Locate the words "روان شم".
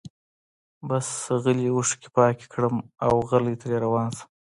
3.85-4.27